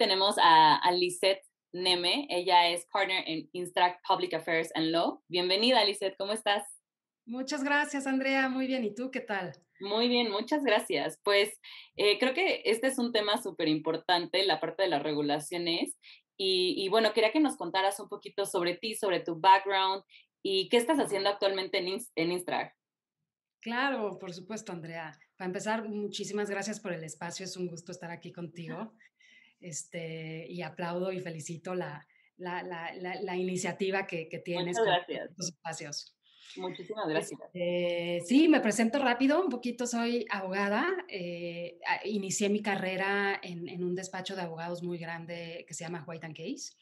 [0.00, 2.26] tenemos a, a Lisette Neme.
[2.30, 5.22] Ella es partner en Instract Public Affairs and Law.
[5.28, 6.64] Bienvenida, Lisette, ¿cómo estás?
[7.26, 8.48] Muchas gracias, Andrea.
[8.48, 8.82] Muy bien.
[8.82, 9.52] ¿Y tú qué tal?
[9.78, 11.20] Muy bien, muchas gracias.
[11.22, 11.50] Pues
[11.96, 15.98] eh, creo que este es un tema súper importante, la parte de las regulaciones.
[16.42, 20.02] Y, bueno, quería que nos contaras un poquito sobre ti, sobre tu background
[20.42, 22.74] y qué estás haciendo actualmente en, en Instract.
[23.60, 25.12] Claro, por supuesto, Andrea.
[25.36, 27.44] Para empezar, muchísimas gracias por el espacio.
[27.44, 28.94] Es un gusto estar aquí contigo.
[29.60, 32.06] Este, y aplaudo y felicito la,
[32.36, 35.18] la, la, la iniciativa que, que tienes Muchas gracias.
[35.18, 36.16] con estos espacios.
[36.56, 37.40] Muchísimas gracias.
[37.54, 40.86] Eh, sí, me presento rápido, un poquito soy abogada.
[41.08, 46.04] Eh, inicié mi carrera en, en, un despacho de abogados muy grande que se llama
[46.06, 46.74] White and Case.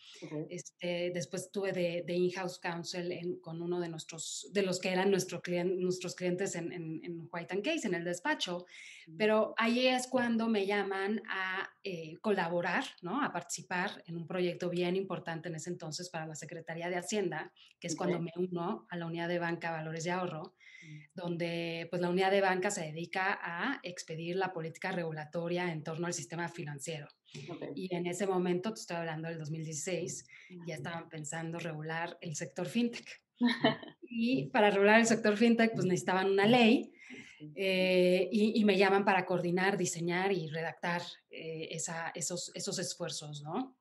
[0.48, 4.90] este, después estuve de, de in-house counsel en, con uno de nuestros, de los que
[4.90, 8.66] eran nuestro client, nuestros clientes en, en, White and Case, en el despacho.
[9.16, 13.22] Pero ahí es cuando me llaman a eh, colaborar, ¿no?
[13.22, 17.52] A participar en un proyecto bien importante en ese entonces para la Secretaría de Hacienda,
[17.80, 20.98] que es cuando me uno a la unidad de banca Valores de Ahorro, mm.
[21.14, 26.06] donde pues la unidad de banca se dedica a expedir la política regulatoria en torno
[26.06, 27.08] al sistema financiero.
[27.74, 30.26] Y en ese momento, te estoy hablando del 2016,
[30.66, 33.22] ya estaban pensando regular el sector fintech.
[34.02, 36.92] y para regular el sector fintech, pues necesitaban una ley
[37.54, 43.76] eh, y, me llaman para coordinar, diseñar y redactar eh, esa, esos, esos esfuerzos, ¿no?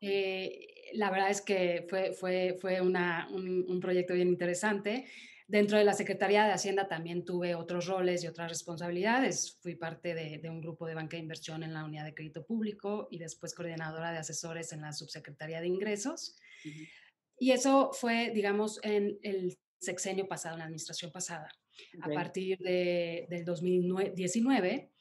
[0.00, 5.06] Eh, la verdad es que fue, fue, fue una, un, proyecto bien interesante.
[5.46, 9.58] Dentro de la Secretaría de Hacienda también tuve otros roles y otras responsabilidades.
[9.60, 12.44] Fui parte de, de, un grupo de banca de inversión en la unidad de crédito
[12.44, 16.36] público y después coordinadora de asesores en la Subsecretaría de Ingresos.
[17.38, 21.48] Y eso fue, digamos, en el sexenio pasado, en la administración pasada.
[22.02, 24.99] A partir de, del 2019 Mm.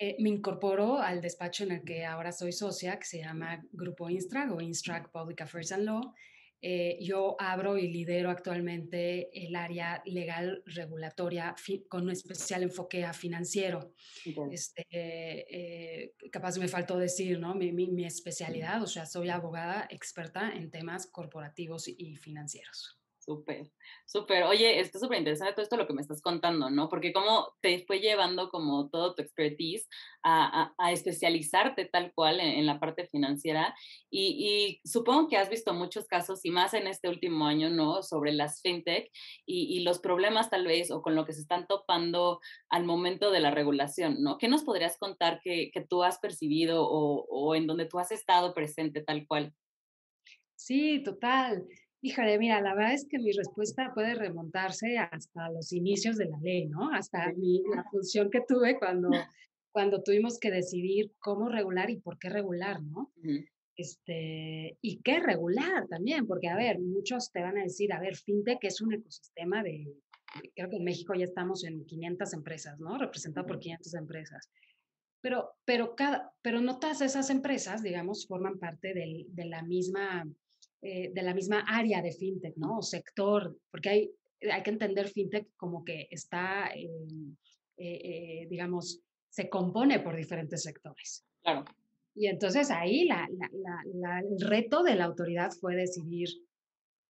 [0.00, 4.10] Eh, me incorporó al despacho en el que ahora soy socia, que se llama Grupo
[4.10, 6.14] Instrac o Instrac Public Affairs and Law.
[6.60, 11.54] Eh, yo abro y lidero actualmente el área legal regulatoria
[11.88, 13.94] con un especial enfoque a financiero.
[14.50, 17.54] Este, eh, capaz me faltó decir, ¿no?
[17.54, 22.97] Mi, mi, mi, especialidad, o sea, soy abogada experta en temas corporativos y financieros.
[23.28, 23.70] Súper,
[24.06, 24.44] súper.
[24.44, 26.88] Oye, está súper interesante todo esto lo que me estás contando, ¿no?
[26.88, 29.86] Porque cómo te fue llevando como todo tu expertise
[30.22, 33.74] a, a, especializarte tal cual en, la parte financiera.
[34.08, 38.02] Y, y, supongo que has visto muchos casos, y más en este último año, ¿no?
[38.02, 39.10] Sobre las fintech
[39.44, 42.40] y, y, los problemas tal vez o con lo que se están topando
[42.70, 44.38] al momento de la regulación, ¿no?
[44.38, 48.10] ¿Qué nos podrías contar que, que tú has percibido o, o en donde tú has
[48.10, 49.52] estado presente tal cual?
[50.56, 51.68] Sí, total.
[52.00, 56.38] Híjole, mira, la verdad es que mi respuesta puede remontarse hasta los inicios de la
[56.38, 56.92] ley, ¿no?
[56.92, 59.10] Hasta mi, la función que tuve cuando,
[59.72, 63.10] cuando tuvimos que decidir cómo regular y por qué regular, ¿no?
[63.76, 68.16] Este, y qué regular también, porque a ver, muchos te van a decir, a ver,
[68.16, 69.92] FinTech es un ecosistema de,
[70.54, 72.96] creo que en México ya estamos en 500 empresas, ¿no?
[72.96, 74.48] Representado por 500 empresas.
[75.20, 80.24] Pero, pero, cada, pero no todas esas empresas, digamos, forman parte del, de la misma
[80.80, 82.78] eh, de la misma área de fintech, ¿no?
[82.78, 84.10] O sector, porque hay,
[84.50, 86.88] hay que entender fintech como que está, eh,
[87.76, 91.24] eh, digamos, se compone por diferentes sectores.
[91.42, 91.64] Claro.
[92.14, 93.28] Y entonces ahí la,
[93.94, 96.28] la, el reto de la autoridad fue decidir,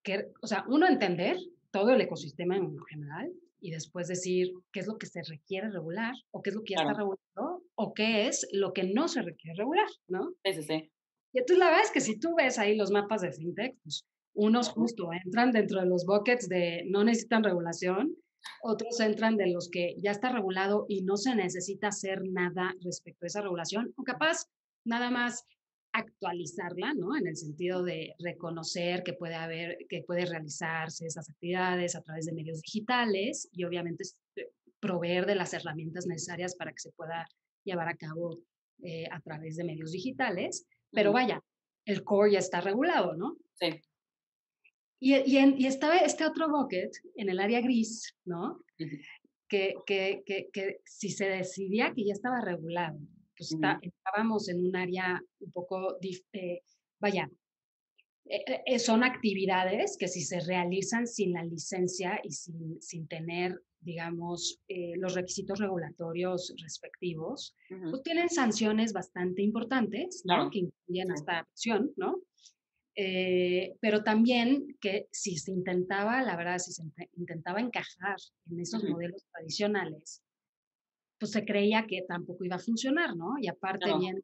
[0.03, 1.37] que, o sea, uno entender
[1.71, 6.15] todo el ecosistema en general y después decir qué es lo que se requiere regular
[6.31, 9.23] o qué es lo que ya está regulado o qué es lo que no se
[9.23, 10.35] requiere regular, ¿no?
[10.45, 10.91] Sí, sí, sí.
[11.39, 14.05] Y entonces la verdad es que si tú ves ahí los mapas de fintech, pues
[14.35, 18.17] unos justo entran dentro de los buckets de no necesitan regulación,
[18.61, 23.25] otros entran de los que ya está regulado y no se necesita hacer nada respecto
[23.25, 24.47] a esa regulación, o capaz
[24.85, 25.45] nada más
[25.93, 27.17] actualizarla, ¿no?
[27.17, 32.27] En el sentido de reconocer que puede haber, que puede realizarse esas actividades a través
[32.27, 34.03] de medios digitales y obviamente
[34.35, 34.51] eh,
[34.81, 37.29] proveer de las herramientas necesarias para que se pueda
[37.63, 38.41] llevar a cabo
[38.83, 40.67] eh, a través de medios digitales.
[40.93, 41.43] Pero vaya,
[41.85, 43.37] el core ya está regulado, ¿no?
[43.55, 43.81] Sí.
[45.01, 48.65] Y, y, estaba este otro bucket en el área gris, ¿no?
[49.49, 52.99] que, que, que, si se decidía que ya estaba regulado,
[53.37, 55.99] pues estábamos en un área un poco,
[56.33, 56.63] eh,
[57.01, 57.31] vaya,
[58.27, 63.63] eh, eh, son actividades que si se realizan sin la licencia y sin, sin tener
[63.81, 67.55] digamos, eh, los requisitos regulatorios respectivos,
[67.91, 70.51] pues tienen sanciones bastante importantes, ¿no?
[70.51, 72.21] Que incluyen hasta acción, ¿no?
[73.01, 76.83] Eh, pero también que si se intentaba, la verdad, si se
[77.17, 78.17] intentaba encajar
[78.51, 80.23] en esos modelos tradicionales,
[81.19, 83.35] pues se creía que tampoco iba a funcionar, ¿no?
[83.41, 84.21] Y aparte, bien,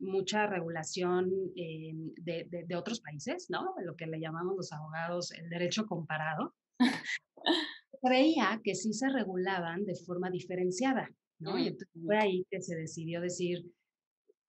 [0.00, 3.74] mucha regulación eh, de, de, otros países, ¿no?
[3.84, 6.54] Lo que le llamamos los abogados el derecho comparado.
[8.02, 11.08] Creía que sí se regulaban de forma diferenciada,
[11.38, 11.58] ¿no?
[11.58, 13.64] Y entonces fue ahí que se decidió decir,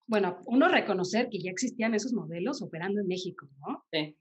[0.06, 3.84] bueno, uno reconocer que ya existían esos modelos operando en México, ¿no?
[3.92, 4.16] Sí.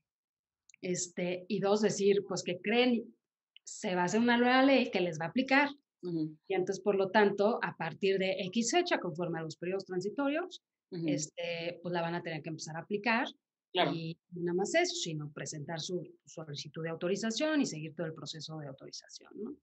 [0.81, 3.15] Este, y dos, decir, pues que creen,
[3.63, 5.69] se va a hacer una nueva ley que les va a aplicar.
[6.03, 10.63] Y entonces, por lo tanto, a partir de X fecha, conforme a los periodos transitorios,
[10.89, 13.27] este, pues la van a tener que empezar a aplicar.
[13.73, 18.13] Y no nada más eso, sino presentar su, solicitud de autorización y seguir todo el
[18.13, 19.31] proceso de autorización.
[19.35, 19.55] ¿no?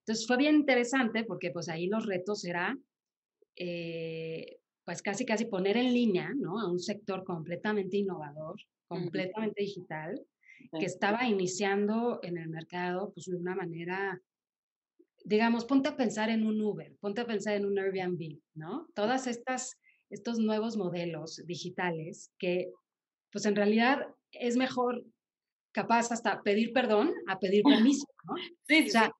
[0.00, 2.76] Entonces fue bien interesante porque pues ahí los retos era
[3.56, 6.60] eh, pues casi casi poner en línea ¿no?
[6.60, 10.20] a un sector completamente innovador, completamente digital,
[10.78, 14.20] que estaba iniciando en el mercado pues de una manera
[15.26, 18.86] digamos, ponte a pensar en un Uber, ponte a pensar en un Airbnb, ¿no?
[18.94, 19.78] Todas estas
[20.10, 22.70] estos nuevos modelos digitales que,
[23.34, 25.04] pues en realidad es mejor
[25.72, 28.34] capaz hasta pedir perdón a pedir permiso, ¿no?
[28.68, 29.12] Sí, o sea,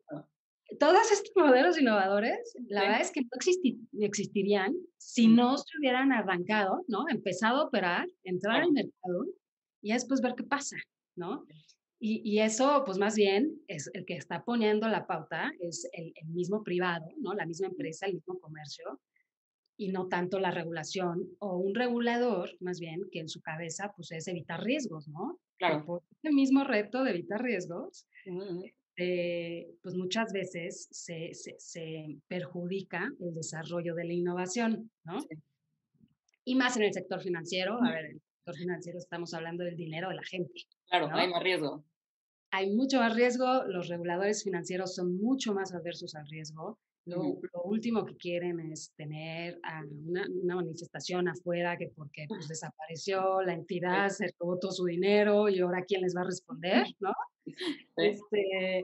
[0.78, 2.38] Todos estos modelos innovadores,
[2.68, 7.06] la verdad es que no existirían si no se hubieran arrancado, ¿no?
[7.08, 9.26] Empezado a operar, entrar al mercado
[9.82, 10.76] y después ver qué pasa,
[11.16, 11.44] ¿no?
[11.98, 16.12] Y, y, eso, pues más bien, es el que está poniendo la pauta, es el,
[16.14, 17.34] el, mismo privado, ¿no?
[17.34, 19.00] La misma empresa, el mismo comercio,
[19.76, 24.12] y no tanto la regulación o un regulador, más bien, que en su cabeza pues
[24.12, 25.38] es evitar riesgos, ¿no?
[25.58, 25.84] Claro.
[25.84, 28.06] por ese mismo reto de evitar riesgos,
[28.96, 35.18] eh, pues muchas veces se, se, se, perjudica el desarrollo de la innovación, ¿no?
[36.44, 39.76] Y más en el sector financiero, a ver, en el sector financiero estamos hablando del
[39.76, 40.52] dinero de la gente.
[40.88, 41.84] Claro, hay más riesgo.
[42.50, 48.04] Hay mucho más riesgo, los reguladores financieros son mucho más adversos al riesgo, lo, último
[48.04, 49.58] que quieren es tener
[50.06, 55.48] una, una, manifestación afuera que porque pues, desapareció la entidad, se robó todo su dinero
[55.48, 57.12] y ahora quién les va a responder, ¿no?
[57.96, 58.82] Este,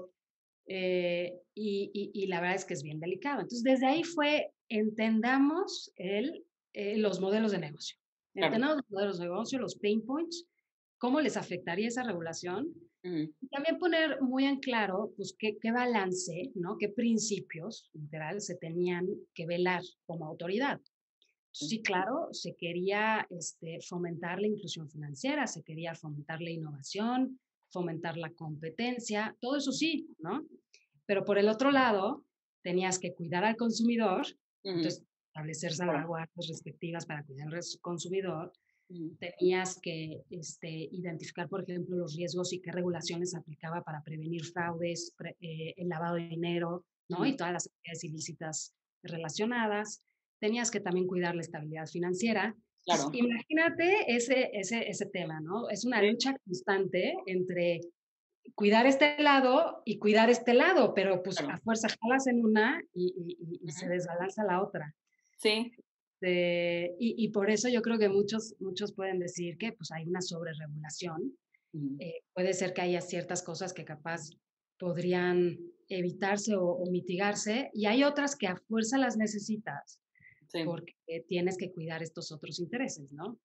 [0.66, 3.40] eh, y, y, la verdad es que es bien delicado.
[3.40, 6.44] Entonces, desde ahí fue, entendamos el,
[6.74, 7.96] eh, los modelos de negocio.
[8.34, 10.46] Entendamos los modelos de negocio, los pain points,
[10.98, 16.50] cómo les afectaría esa regulación y también poner muy en claro, pues, qué, qué, balance,
[16.54, 16.76] ¿no?
[16.78, 20.80] Qué principios, literal, se tenían que velar como autoridad.
[21.52, 28.16] Sí, claro, se quería este, fomentar la inclusión financiera, se quería fomentar la innovación, fomentar
[28.16, 30.46] la competencia, todo eso sí, ¿no?
[31.06, 32.24] Pero por el otro lado,
[32.62, 34.26] tenías que cuidar al consumidor,
[34.62, 38.52] entonces establecer salvaguardas respectivas para cuidar al consumidor,
[39.18, 45.14] tenías que este, identificar, por ejemplo, los riesgos y qué regulaciones aplicaba para prevenir fraudes,
[45.40, 47.26] eh, el lavado de dinero, ¿no?
[47.26, 50.02] Y todas las actividades ilícitas relacionadas.
[50.40, 52.56] Tenías que también cuidar la estabilidad financiera.
[52.84, 53.10] Claro.
[53.12, 55.68] Imagínate ese, ese, ese tema, ¿no?
[55.68, 57.80] Es una lucha constante entre
[58.54, 63.36] cuidar este lado y cuidar este lado, pero pues a fuerza jalas en una y,
[63.62, 64.94] y, se desbalanza la otra.
[65.36, 65.72] Sí.
[66.20, 70.20] Este, y, por eso yo creo que muchos, muchos pueden decir que pues, hay una
[70.20, 71.36] sobreregulación.
[72.00, 74.30] Eh, puede ser que haya ciertas cosas que capaz
[74.78, 75.58] podrían
[75.88, 80.00] evitarse o, mitigarse y hay otras que a fuerza las necesitas
[80.64, 80.94] porque
[81.28, 83.38] tienes que cuidar estos otros intereses, ¿no?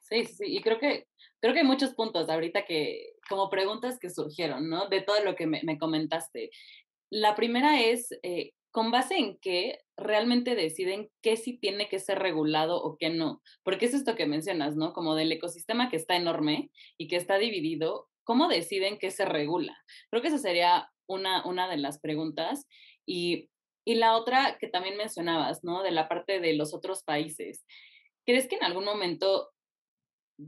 [0.00, 1.06] Sí, sí, y creo que,
[1.38, 4.88] creo que hay muchos puntos ahorita que, como preguntas que surgieron, ¿no?
[4.88, 6.50] De todo lo que me, me comentaste.
[7.08, 12.18] La primera es, eh, ¿con base en qué realmente deciden qué sí tiene que ser
[12.18, 13.42] regulado o qué no?
[13.62, 14.92] Porque es esto que mencionas, ¿no?
[14.92, 19.76] Como del ecosistema que está enorme y que está dividido, ¿cómo deciden qué se regula?
[20.10, 22.66] Creo que esa sería una, una de las preguntas.
[23.06, 23.50] Y,
[23.84, 25.82] y la otra que también mencionabas, ¿no?
[25.82, 27.64] De la parte de los otros países.
[28.24, 29.50] ¿Crees que en algún momento,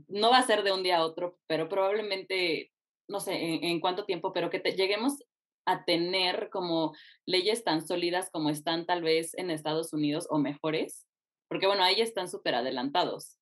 [0.07, 2.71] no va a ser de un día a otro, pero probablemente,
[3.09, 5.17] no sé en, en cuánto tiempo, pero que te, lleguemos
[5.65, 6.93] a tener como
[7.25, 11.05] leyes tan sólidas como están tal vez en Estados Unidos o mejores?
[11.47, 13.37] Porque bueno, ahí están súper adelantados.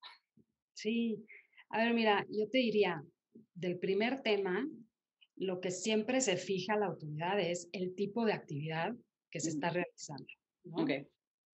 [0.74, 1.26] Sí,
[1.70, 3.04] a ver, mira, yo te diría,
[3.54, 4.68] del primer tema,
[5.36, 8.94] lo que siempre se fija la autoridad es el tipo de actividad
[9.32, 10.28] que se está realizando.
[10.66, 10.84] ¿no?
[10.84, 11.08] Okay.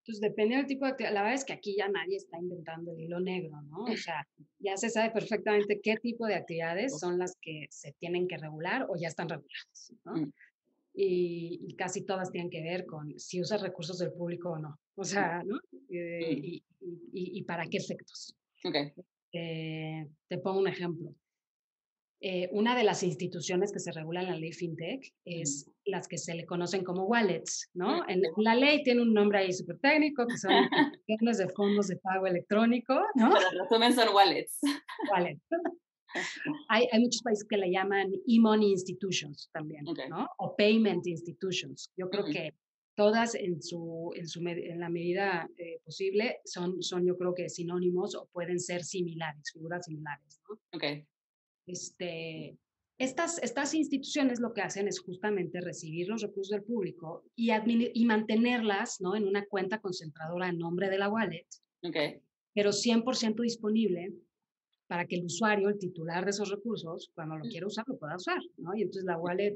[0.08, 1.14] Entonces, depende del tipo de actividad.
[1.14, 3.84] La verdad es que aquí ya nadie está inventando el hilo negro, ¿no?
[3.84, 4.26] O sea,
[4.58, 8.88] ya se sabe perfectamente qué tipo de actividades son las que se tienen que regular
[8.90, 10.32] o ya están reguladas, ¿no?
[10.98, 14.80] Mm y, casi todas tienen que ver con si usas recursos del público o no.
[14.96, 15.58] O sea, ¿no?
[15.90, 16.44] Eh, mm.
[16.44, 16.64] y,
[17.14, 18.36] y, y, para qué efectos.
[18.64, 18.92] Okay.
[19.32, 21.14] Eh, te pongo un ejemplo.
[22.20, 26.18] eh, una de las instituciones que se regula en la ley FinTech es las que
[26.18, 28.08] se le conocen como wallets, ¿no?
[28.10, 30.52] En, la ley tiene un nombre ahí súper técnico, que son
[31.08, 33.30] instituciones de fondos de pago electrónico, ¿no?
[33.30, 34.60] Pero resumen son wallets.
[35.12, 35.44] Wallets.
[36.70, 40.28] hay, hay, muchos países que le llaman e-money institutions también, ¿no?
[40.38, 41.92] O payment institutions.
[41.98, 42.54] Yo creo que
[42.96, 47.48] todas en, su, en, su, en la medida eh, posible son, son, yo creo que
[47.48, 50.60] sinónimos o pueden ser similares, figuras similares, ¿no?
[50.74, 51.06] Okay.
[51.68, 52.58] Este,
[52.98, 58.06] estas, estas instituciones lo que hacen es justamente recibir los recursos del público y, y
[58.06, 59.16] mantenerlas ¿no?
[59.16, 61.46] en una cuenta concentradora en nombre de la wallet,
[61.84, 62.20] okay.
[62.56, 64.14] pero 100% disponible
[64.88, 68.16] para que el usuario, el titular de esos recursos, cuando lo quiera usar, lo pueda
[68.16, 68.40] usar.
[68.58, 68.76] ¿no?
[68.76, 69.54] Y entonces la wallet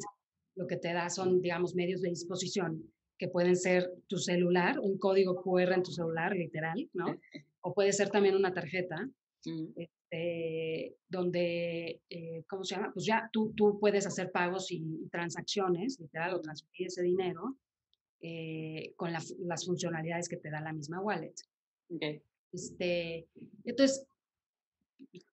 [0.55, 4.97] lo que te da son, digamos, medios de disposición que pueden ser tu celular, un
[4.97, 7.05] código QR en tu celular, literal, ¿no?
[7.63, 9.07] O puede ser también una tarjeta,
[9.45, 9.65] mm.
[9.75, 12.91] este, donde, eh, ¿cómo se llama?
[12.91, 17.55] Pues ya tú, tú puedes hacer pagos y, transacciones, literal, o transferir ese dinero
[18.19, 21.35] eh, con las funcionalidades que te da la misma wallet.
[21.87, 22.23] Okay.
[22.51, 23.27] Este,
[23.63, 24.07] entonces,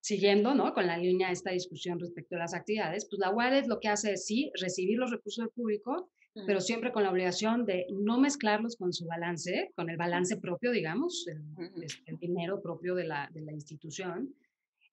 [0.01, 0.73] siguiendo ¿no?
[0.75, 3.89] con la línea de esta discusión respecto a las actividades, pues la wallet lo que
[3.89, 6.11] hace es sí recibir los recursos del público,
[6.47, 10.71] pero siempre con la obligación de no mezclarlos con su balance, con el balance propio,
[10.71, 14.35] digamos, el, dinero propio de la, de la, institución,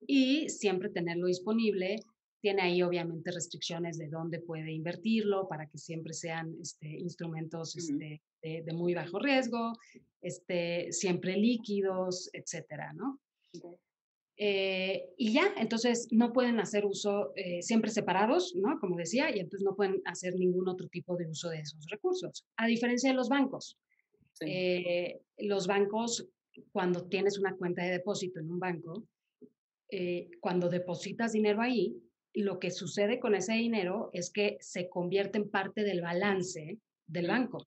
[0.07, 1.97] y siempre tenerlo disponible.
[2.41, 8.21] Tiene ahí obviamente restricciones de dónde puede invertirlo para que siempre sean este, instrumentos este,
[8.41, 9.73] de, muy bajo riesgo,
[10.21, 13.19] este, siempre líquidos, etcétera, ¿no?
[14.37, 18.79] Eh, y ya, entonces no pueden hacer uso eh, siempre separados, ¿no?
[18.79, 22.45] Como decía, y entonces no pueden hacer ningún otro tipo de uso de esos recursos.
[22.57, 23.77] A diferencia de los bancos.
[24.41, 26.27] Eh, los bancos,
[26.73, 29.03] cuando tienes una cuenta de depósito en un banco,
[30.41, 31.95] cuando depositas dinero ahí,
[32.33, 37.27] lo que sucede con ese dinero es que se convierte en parte del balance del
[37.27, 37.65] banco.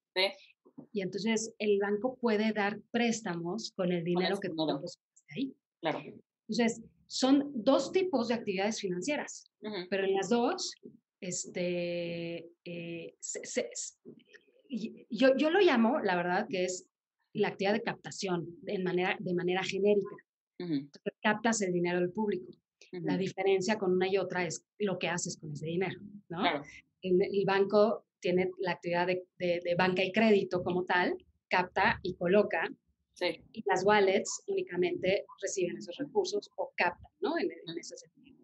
[0.93, 5.55] Y entonces el banco puede dar préstamos con el dinero que tú depositaste ahí.
[5.81, 6.01] Claro.
[6.49, 9.51] Entonces, son dos tipos de actividades financieras,
[9.91, 10.75] pero en las dos,
[11.21, 13.15] este, eh,
[15.11, 16.87] yo, yo, lo llamo, la verdad, que es
[17.33, 20.17] la actividad de captación de manera, de manera genérica.
[21.23, 22.53] captas el dinero del público.
[22.93, 26.43] La diferencia con una y otra es lo que haces con ese dinero, ¿no?
[27.01, 31.17] el banco tiene la actividad de, de banca y crédito como tal,
[31.49, 32.69] capta y coloca
[33.53, 37.39] y las wallets únicamente reciben esos recursos o captan, ¿no?
[37.39, 38.39] En, ese sentido.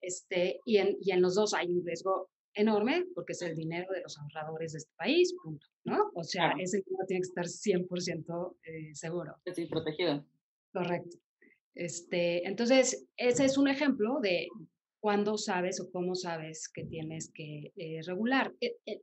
[0.00, 3.92] Este, y, en, y en los dos hay un riesgo enorme porque es el dinero
[3.92, 6.10] de los ahorradores de este país, punto, ¿no?
[6.14, 9.34] O sea, ese dinero tiene que estar 100% eh, seguro.
[9.54, 10.24] Sí, protegido.
[10.72, 11.18] Correcto.
[11.74, 14.48] Este, entonces, ese es un ejemplo de,
[15.04, 18.54] cuándo sabes o cómo sabes que tienes que eh, regular.
[18.58, 19.02] Eh, eh,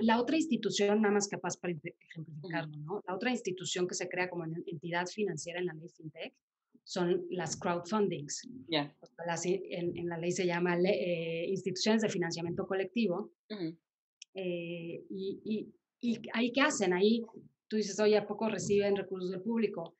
[0.00, 3.04] la, otra institución, nada más capaz para ejemplificarlo, ¿no?
[3.06, 6.34] La otra institución que se crea como entidad financiera en la ley FinTech
[6.82, 8.42] son las crowdfundings.
[8.66, 8.92] Yeah.
[9.44, 10.76] en, la ley se llama
[11.46, 13.30] instituciones de financiamiento colectivo.
[14.34, 16.92] y, y, y, ahí qué hacen?
[16.92, 17.22] Ahí
[17.68, 19.94] tú dices, oye, ¿a poco reciben recursos del público?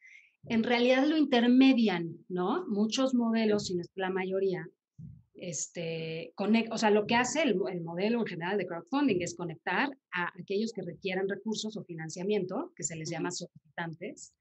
[0.49, 2.67] En realidad lo intermedian, ¿no?
[2.67, 4.69] Muchos modelos, si no es la mayoría,
[5.39, 6.33] este,
[6.71, 10.73] o sea, lo que hace el, modelo en general de crowdfunding es conectar a aquellos
[10.73, 14.35] que requieran recursos o financiamiento, que se les llama solicitantes,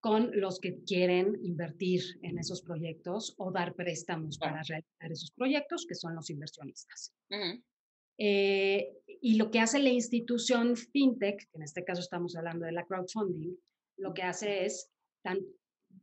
[0.00, 5.86] con los que quieren invertir en esos proyectos o dar préstamos para realizar esos proyectos,
[5.86, 7.14] que son los inversionistas.
[8.18, 12.72] Eh, y lo que hace la institución FinTech, que en este caso estamos hablando de
[12.72, 13.56] la crowdfunding,
[13.96, 14.90] lo que hace es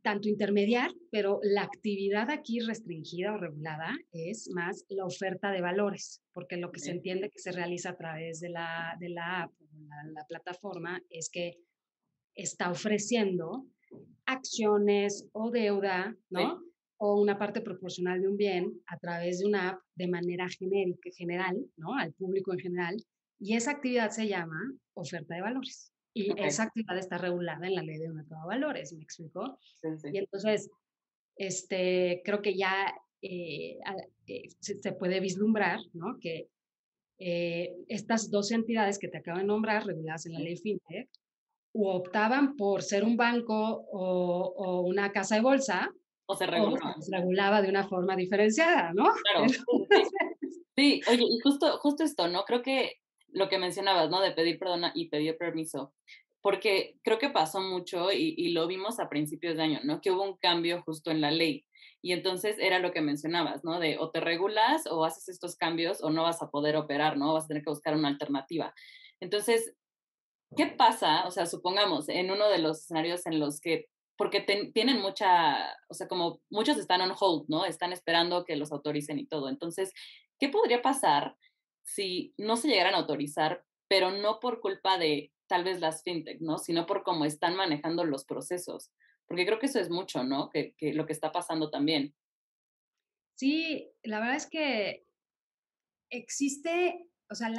[0.02, 6.22] tanto intermediar, pero la actividad aquí restringida o regulada es más la oferta de valores,
[6.32, 9.52] porque lo que se entiende que se realiza a través de la, de la app,
[9.72, 11.58] la, la plataforma, es que
[12.34, 13.66] está ofreciendo
[14.26, 16.62] acciones o deuda, ¿no?
[16.98, 21.10] O una parte proporcional de un bien a través de una app de manera genérica,
[21.16, 21.94] general, ¿no?
[21.94, 22.96] Al público en general.
[23.38, 24.60] Y esa actividad se llama
[24.94, 25.92] oferta de valores.
[26.12, 29.58] Y esa actividad está regulada en la ley de mercado de valores, ¿me explico?
[30.12, 30.68] Y entonces,
[31.36, 33.78] este, creo que ya eh,
[34.26, 36.18] eh, se, puede vislumbrar, ¿no?
[36.20, 36.48] Que
[37.18, 41.08] eh, estas dos entidades que te acabo de nombrar, reguladas en la ley FinTech,
[41.74, 45.90] o optaban por ser un banco o, una casa de bolsa,
[46.26, 46.96] o se regulaba.
[47.00, 49.04] se regulaba de una forma diferenciada, ¿no?
[49.22, 49.46] Claro.
[50.76, 52.44] Sí, oye, y justo, justo esto, ¿no?
[52.44, 52.99] Creo que
[53.32, 54.20] lo que mencionabas, ¿no?
[54.20, 55.94] De pedir perdón y pedir permiso.
[56.42, 60.00] Porque creo que pasó mucho y, lo vimos a principios de año, ¿no?
[60.00, 61.66] Que hubo un cambio justo en la ley.
[62.02, 63.78] Y entonces era lo que mencionabas, ¿no?
[63.78, 67.34] De o te regulas o haces estos cambios o no vas a poder operar, ¿no?
[67.34, 68.72] Vas a tener que buscar una alternativa.
[69.20, 69.74] Entonces,
[70.56, 71.26] ¿qué pasa?
[71.26, 74.40] O sea, supongamos en uno de los escenarios en los que, porque
[74.74, 77.66] tienen mucha, o sea, como muchos están on hold, ¿no?
[77.66, 79.50] Están esperando que los autoricen y todo.
[79.50, 79.92] Entonces,
[80.38, 81.36] ¿qué podría pasar
[81.82, 86.40] si no se llegaran a autorizar, pero no por culpa de tal vez las fintech,
[86.40, 86.58] ¿no?
[86.58, 88.92] Sino por cómo están manejando los procesos.
[89.26, 90.48] Porque creo que eso es mucho, ¿no?
[90.48, 92.14] Que, lo que está pasando también.
[93.34, 95.06] Sí, la verdad es que
[96.08, 97.52] existe, o sea,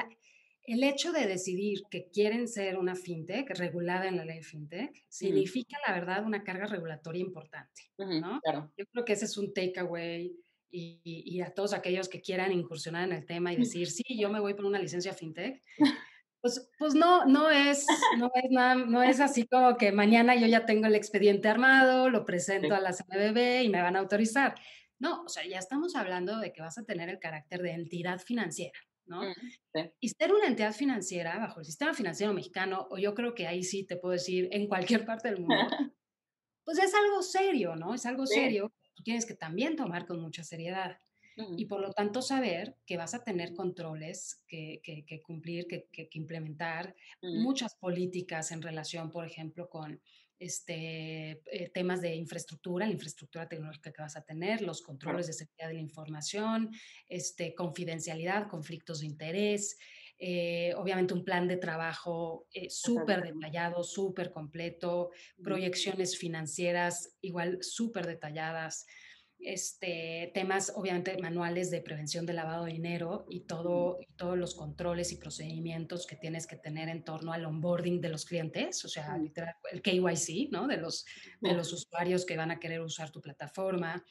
[0.64, 5.78] el hecho de decidir que quieren ser una fintech regulada en la ley fintech significa,
[5.88, 8.40] la verdad, una carga regulatoria importante, ¿no?
[8.42, 8.72] claro.
[8.78, 10.34] Yo creo que ese es un takeaway
[10.72, 14.30] y, y, a todos aquellos que quieran incursionar en el tema y decir, sí, yo
[14.30, 15.62] me voy por una licencia fintech,
[16.42, 17.86] pues, pues no, no es,
[18.18, 22.10] no es nada, no es así como que mañana yo ya tengo el expediente armado,
[22.10, 24.56] lo presento a la CNBB y me van a autorizar.
[25.00, 28.20] No, o sea, ya estamos hablando de que vas a tener el carácter de entidad
[28.20, 29.22] financiera, ¿no?
[30.00, 33.64] Y ser una entidad financiera bajo el sistema financiero mexicano, o yo creo que ahí
[33.64, 35.56] sí te puedo decir en cualquier parte del mundo,
[36.66, 37.94] pues es algo serio, ¿no?
[37.94, 40.98] Es algo serio que tú tienes que también tomar con mucha seriedad
[41.58, 46.10] y por lo tanto saber que vas a tener controles que, que, cumplir, que, que
[46.14, 50.00] implementar, muchas políticas en relación, por ejemplo, con
[50.42, 55.34] este, eh, temas de infraestructura, la infraestructura tecnológica que vas a tener, los controles de
[55.34, 56.72] seguridad de la información,
[57.08, 59.78] este, confidencialidad, conflictos de interés,
[60.24, 65.10] eh, obviamente un plan de trabajo eh, súper detallado, súper completo,
[65.44, 68.86] proyecciones financieras igual súper detalladas
[69.40, 75.12] este, temas, obviamente, manuales de prevención de lavado de dinero y, todo, todos los controles
[75.12, 79.18] y procedimientos que tienes que tener en torno al onboarding de los clientes, o sea,
[79.18, 80.68] literal, el KYC, ¿no?
[80.68, 81.04] De los,
[81.40, 84.06] de los usuarios que van a querer usar tu plataforma.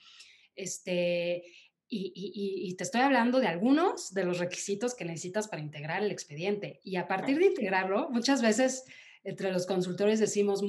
[0.57, 1.45] Este,
[1.91, 6.03] y, y, y, te estoy hablando de algunos de los requisitos que necesitas para integrar
[6.03, 6.81] el expediente.
[6.85, 8.85] Y a partir de integrarlo, muchas veces
[9.25, 10.63] entre los consultores decimos,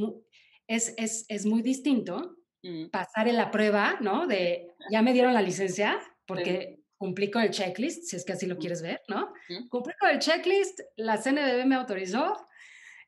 [0.68, 2.90] es, es, es muy distinto Mm.
[2.90, 4.28] pasar en la prueba, ¿no?
[4.28, 8.46] De ya me dieron la licencia porque cumplí con el checklist, si es que así
[8.46, 9.34] lo quieres ver, ¿no?
[9.70, 12.48] Cumplí con el checklist, la CNBB me autorizó,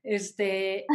[0.01, 0.87] este,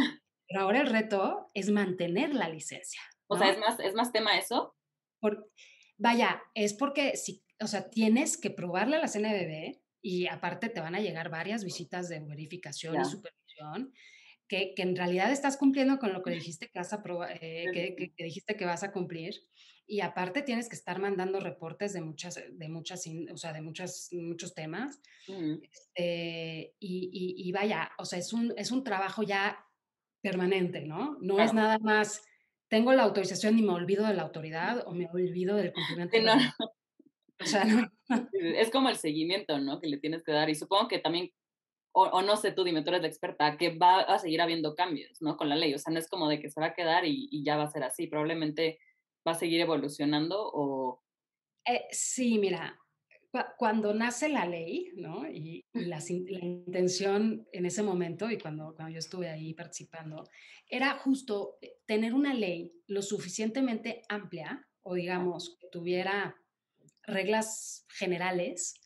[0.47, 3.01] pero ahora el reto es mantener la licencia.
[3.27, 4.75] O sea, ¿es más, ¿es más tema eso?
[5.21, 5.49] Por,
[5.99, 10.79] vaya, es porque, si, o sea, tienes que probarle a la CNBB y aparte te
[10.79, 13.93] van a llegar varias visitas de verificación y supervisión
[14.49, 17.01] que, en realidad estás cumpliendo con lo que dijiste que, vas a
[17.39, 19.35] eh, que, dijiste que vas a cumplir.
[19.85, 24.09] Y aparte tienes que estar mandando reportes de muchas, de muchas, o sea, de muchas,
[24.11, 24.99] muchos temas.
[25.27, 29.65] Este, y, y, vaya, o sea, es un, es un trabajo ya
[30.21, 31.17] permanente, ¿no?
[31.21, 32.21] No es nada más,
[32.69, 36.17] tengo la autorización y me olvido de la autoridad o me olvido del cumplimiento.
[36.21, 36.33] no.
[37.41, 37.89] O sea, no.
[38.33, 39.79] Es como el seguimiento, ¿no?
[39.79, 40.49] Que le tienes que dar.
[40.49, 41.31] Y supongo que también
[41.91, 45.21] o, no sé, tú dime, tú eres la experta, que va a seguir habiendo cambios,
[45.21, 45.37] ¿no?
[45.37, 47.43] Con la ley, o sea, no es como de que se va a quedar y,
[47.43, 48.79] ya va a ser así, probablemente
[49.27, 51.01] va a seguir evolucionando o...
[51.65, 52.78] Eh, sí, mira,
[53.57, 55.29] cuando nace la ley, ¿no?
[55.29, 60.27] Y, la, intención en ese momento y cuando, cuando yo estuve ahí participando,
[60.67, 66.35] era justo eh, tener una ley lo suficientemente amplia o digamos que tuviera
[67.03, 68.79] reglas generales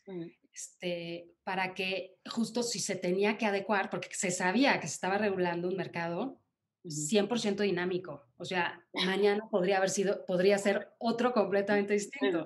[0.52, 5.18] este, para que justo si se tenía que adecuar, porque se sabía que se estaba
[5.18, 6.40] regulando un mercado
[6.84, 12.44] 100% dinámico, o sea, mañana podría haber sido, podría ser otro completamente distinto.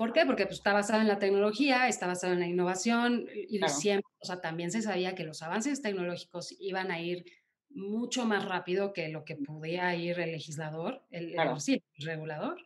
[0.00, 0.24] ¿Por qué?
[0.24, 4.24] Porque pues, está basado en la tecnología, está basado en la innovación y siempre, o
[4.24, 7.26] sea, también se sabía que los avances tecnológicos iban a ir
[7.68, 12.56] mucho más rápido que lo que podía ir el legislador, el, el regulador.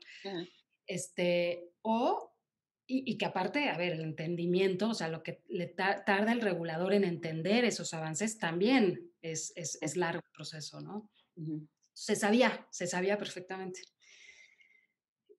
[0.86, 2.36] Este, o
[2.86, 6.94] y, que aparte, a ver, el entendimiento, o sea, lo que le tarda el regulador
[6.94, 11.10] en entender esos avances también es, es, es largo el proceso, ¿no?
[11.94, 13.80] Se sabía, se sabía perfectamente.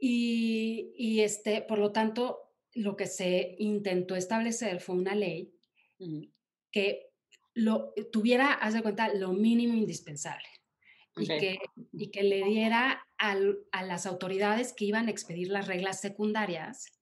[0.08, 5.52] Y, y, este, por lo tanto, lo que se intentó establecer fue una ley
[6.72, 7.08] que
[7.56, 10.48] lo, tuviera, haz de cuenta, lo mínimo indispensable.
[11.18, 11.58] Y, que,
[11.94, 16.96] y que le diera al, a las autoridades que iban a expedir las reglas secundarias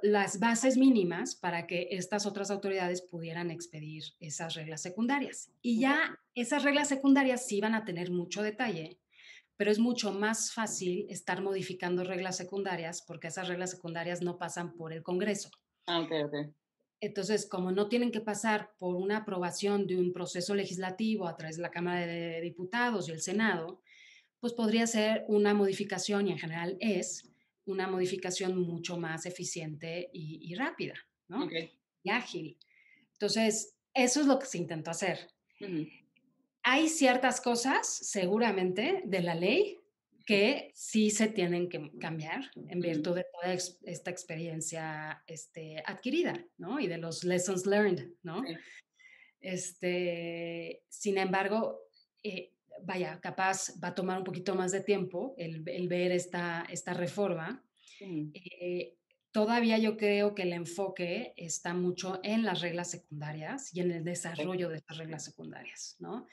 [0.00, 5.50] las bases mínimas para que estas otras autoridades pudieran expedir esas reglas secundarias.
[5.60, 8.98] Y ya esas reglas secundarias sí van a tener mucho detalle,
[9.58, 14.72] pero es mucho más fácil estar modificando reglas secundarias porque esas reglas secundarias no pasan
[14.74, 15.50] por el Congreso.
[15.86, 16.34] Ah, ok, ok.
[17.00, 21.56] Entonces, como no tienen que pasar por una aprobación de un proceso legislativo a través
[21.56, 23.82] de la Cámara de Diputados y el Senado,
[24.38, 27.28] pues podría ser una modificación y en general es
[27.66, 30.94] una modificación mucho más eficiente y, rápida,
[31.26, 31.48] ¿no?
[32.04, 32.56] Y ágil.
[33.12, 35.18] Entonces, eso es lo que se intentó hacer.
[36.62, 39.78] Hay ciertas cosas, seguramente, de la ley
[40.26, 46.80] que sí se tienen que cambiar en virtud de toda esta experiencia este, adquirida, ¿no?
[46.80, 48.42] Y de los lessons learned, ¿no?
[49.40, 51.80] Este, sin embargo,
[52.22, 56.92] eh, vaya, capaz va a tomar un poquito más de tiempo el, ver esta, esta
[56.92, 57.64] reforma.
[58.00, 58.97] Eh,
[59.32, 64.04] todavía yo creo que el enfoque está mucho en las reglas secundarias y en el
[64.04, 66.26] desarrollo de estas reglas secundarias, ¿no?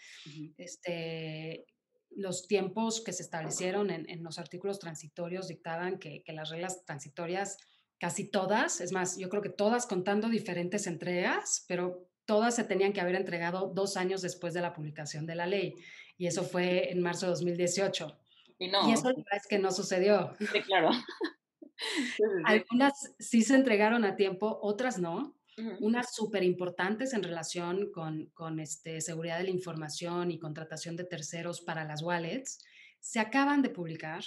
[0.58, 1.66] este,
[2.16, 7.58] los tiempos que se establecieron en, los artículos transitorios dictaban que, las reglas transitorias,
[8.00, 12.94] casi todas, es más, yo creo que todas contando diferentes entregas, pero todas se tenían
[12.94, 15.76] que haber entregado dos años después de la publicación de la ley.
[16.18, 18.18] Y eso fue en marzo de 2018.
[18.58, 18.90] Y, no.
[18.90, 20.34] y eso es que no sucedió.
[20.40, 20.90] Sí, claro.
[22.46, 25.36] Algunas sí se entregaron a tiempo, otras no
[25.80, 31.06] unas súper importantes en relación con, con este, seguridad de la información y contratación de
[31.06, 32.60] terceros para las wallets,
[33.00, 34.24] se acaban de publicar.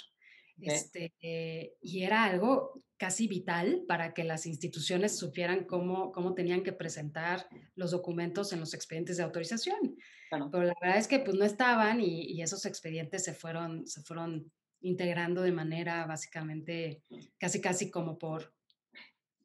[0.61, 6.63] Este, eh, y era algo casi vital para que las instituciones supieran cómo, cómo tenían
[6.63, 9.95] que presentar los documentos en los expedientes de autorización.
[10.29, 14.01] Pero la verdad es que pues no estaban y, y, esos expedientes se fueron, se
[14.01, 17.01] fueron integrando de manera básicamente
[17.37, 18.53] casi casi como por,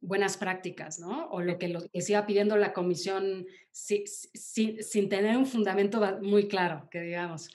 [0.04, 1.28] buenas prácticas, ¿no?
[1.30, 7.00] O lo que les iba pidiendo la comisión sin tener un fundamento muy claro, que
[7.00, 7.48] digamos.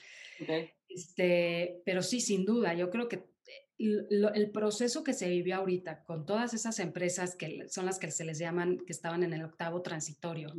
[0.88, 3.30] Este, pero sí, sin duda, yo creo que
[3.78, 8.24] el proceso que se vivió ahorita con todas esas empresas que son las que se
[8.24, 10.52] les llaman, que estaban en el octavo transitorio,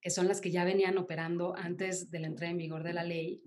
[0.00, 3.04] que son las que ya venían operando antes de la entrada en vigor de la
[3.04, 3.42] ley,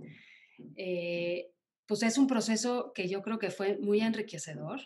[0.75, 1.51] eh,
[1.89, 4.79] pues es un proceso que yo creo que fue muy enriquecedor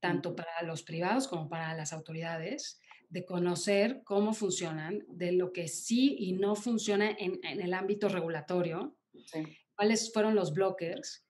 [0.00, 5.68] tanto para los privados como para las autoridades, de conocer cómo funcionan, de lo que
[5.68, 8.96] sí y no funciona en, el ámbito regulatorio,
[9.76, 11.24] cuáles fueron los blockers.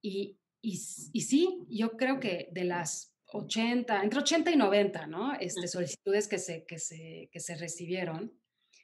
[0.00, 5.34] Y, y, sí, yo creo que de las 80, entre 80 y 90, ¿no?
[5.34, 8.32] Este, solicitudes que se, que, se, que se recibieron,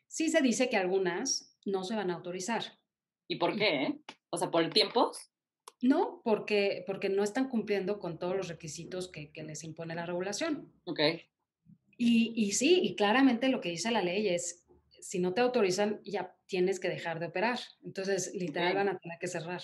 [0.08, 2.64] sí se dice que algunas no se van a autorizar.
[3.28, 4.00] ¿Y por qué?
[4.30, 5.12] O sea, ¿por el tiempo?
[5.86, 10.72] No, porque, porque no están cumpliendo con todos los requisitos que, les impone la regulación.
[10.84, 11.00] Ok.
[11.96, 14.66] Y, y, sí, y claramente lo que dice la ley es,
[15.00, 17.58] si no te autorizan, ya tienes que dejar de operar.
[17.84, 19.62] Entonces, literal, van a tener que cerrar.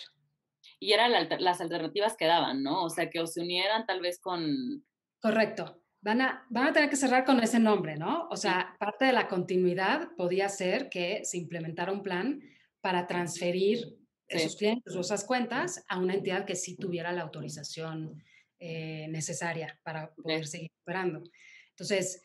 [0.79, 2.85] Y eran las alternativas que daban, ¿no?
[2.85, 4.85] O sea, que se unieran tal vez con...
[5.21, 5.83] Correcto.
[6.01, 8.29] Van a, van a tener que cerrar con ese nombre, ¿no?
[8.31, 12.41] O sea, parte de la continuidad podía ser que se implementara un plan
[12.81, 14.02] para transferir
[14.33, 18.23] esos clientes o esas cuentas a una entidad que sí tuviera la autorización
[18.59, 21.23] eh, necesaria para poder seguir operando.
[21.71, 22.23] Entonces,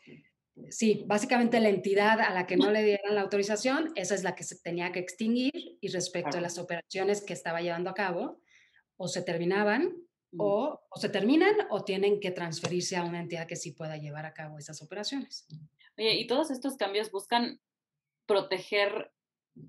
[0.70, 4.34] sí, básicamente la entidad a la que no le dieran la autorización, esa es la
[4.34, 8.40] que se tenía que extinguir y respecto a las operaciones que estaba llevando a cabo,
[8.96, 9.96] o se terminaban
[10.36, 14.26] o, o, se terminan o tienen que transferirse a una entidad que sí pueda llevar
[14.26, 15.46] a cabo esas operaciones.
[15.96, 17.60] Oye, y todos estos cambios buscan
[18.26, 19.10] proteger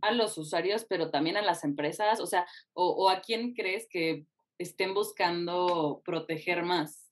[0.01, 2.19] a los usuarios, pero también a las empresas?
[2.19, 4.25] O sea, o, a quién crees que
[4.57, 7.11] estén buscando proteger más?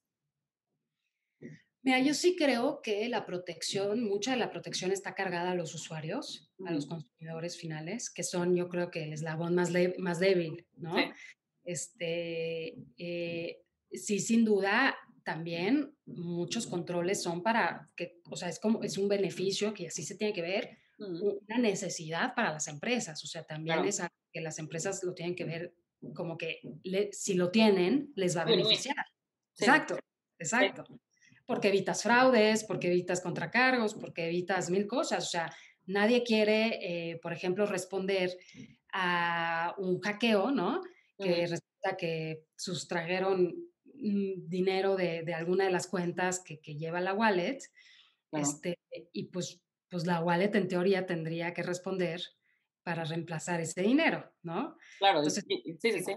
[1.82, 5.74] Mira, yo sí creo que la protección, mucha de la protección está cargada a los
[5.74, 10.66] usuarios, a los consumidores finales, que son, yo creo que el eslabón más, más débil,
[10.76, 10.96] ¿no?
[11.64, 13.62] Este, eh,
[13.92, 14.96] sí, sin duda,
[15.28, 20.02] también muchos controles son para que, o sea, es como, es un beneficio que así
[20.02, 24.58] se tiene que ver, una necesidad para las empresas, o sea, también es que las
[24.58, 25.74] empresas lo tienen que ver
[26.14, 26.60] como que
[27.12, 29.04] si lo tienen, les va a beneficiar.
[29.56, 29.98] Exacto,
[30.38, 30.84] exacto.
[31.46, 35.26] Porque evitas fraudes, porque evitas contracargos, porque evitas mil cosas.
[35.26, 35.52] O sea,
[35.86, 38.36] nadie quiere, eh, por ejemplo, responder
[38.92, 40.82] a un hackeo, ¿no?
[41.18, 43.54] Que resulta que sustrajeron
[43.94, 47.58] mm, dinero de, de, alguna de las cuentas que, que lleva la wallet.
[48.32, 48.78] Este,
[49.12, 52.20] y pues pues la wallet en teoría tendría que responder
[52.82, 54.76] para reemplazar ese dinero, ¿no?
[54.98, 55.40] Claro, sí,
[55.80, 56.16] sí, sí.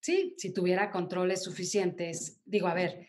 [0.00, 3.08] Sí, si tuviera controles suficientes, digo, a ver,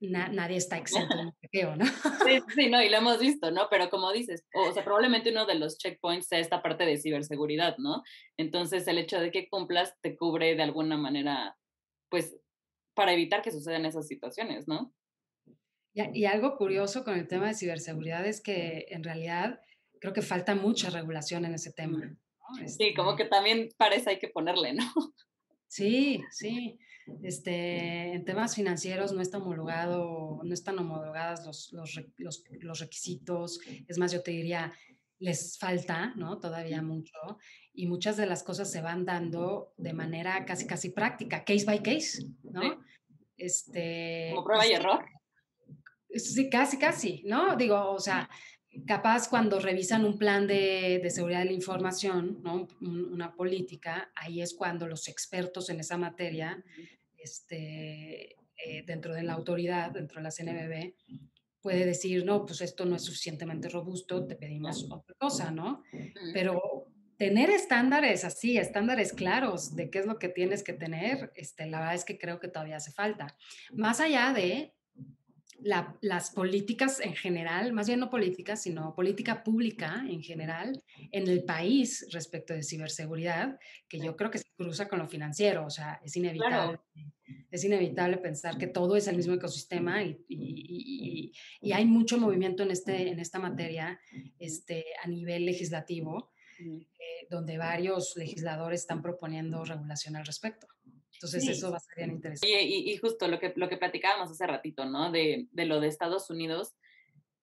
[0.00, 1.86] nadie está exento de un hackeo, ¿no?
[1.86, 3.68] Sí, sí, no, y lo hemos visto, ¿no?
[3.70, 7.76] Pero como dices, o sea, probablemente uno de los checkpoints sea esta parte de ciberseguridad,
[7.78, 8.02] ¿no?
[8.36, 11.56] Entonces, el hecho de que cumplas te cubre de alguna manera,
[12.10, 12.36] pues,
[12.94, 14.92] para evitar que sucedan esas situaciones, ¿no?
[15.94, 19.60] Y, algo curioso con el tema de ciberseguridad es que en realidad
[20.00, 22.16] creo que falta mucha regulación en ese tema.
[22.66, 24.84] Sí, como este que también parece hay que ponerle, ¿no?
[25.66, 26.78] Sí, sí.
[27.22, 33.60] Este, en temas financieros no está homologado, no están homologadas los, los, los, requisitos.
[33.86, 34.72] Es más, yo te diría,
[35.18, 36.38] les falta, ¿no?
[36.38, 37.14] Todavía mucho.
[37.72, 41.82] Y muchas de las cosas se van dando de manera casi, casi práctica, case by
[41.82, 42.84] case, ¿no?
[43.36, 45.04] Este, Como prueba y error.
[46.10, 47.56] Sí, casi, casi, ¿no?
[47.56, 48.28] Digo, o sea,
[48.86, 52.68] capaz cuando revisan un plan de, de seguridad de la información, ¿no?
[52.80, 56.62] una política, ahí es cuando los expertos en esa materia,
[57.16, 60.94] este, eh, dentro de la autoridad, dentro de la CNBB,
[61.60, 65.82] puede decir, no, pues esto no es suficientemente robusto, te pedimos otra cosa, ¿no?
[66.32, 71.66] Pero tener estándares así, estándares claros de qué es lo que tienes que tener, este,
[71.66, 73.36] la verdad es que creo que todavía hace falta.
[73.72, 74.72] Más allá de
[75.60, 81.44] las políticas en general, más bien no políticas, sino política pública en general en el
[81.44, 86.00] país respecto de ciberseguridad, que yo creo que se cruza con lo financiero, o sea,
[86.04, 86.78] es inevitable.
[87.50, 92.62] Es inevitable pensar que todo es el mismo ecosistema y, y, y, hay mucho movimiento
[92.62, 94.00] en, este, en esta materia
[94.38, 100.66] este, a nivel legislativo, eh, donde varios legisladores están proponiendo regulación al respecto.
[101.18, 102.62] Entonces eso va a ser bien interesante.
[102.62, 105.10] Y, y, justo lo que, lo que platicábamos hace ratito, ¿no?
[105.10, 106.74] De, de, lo de Estados Unidos,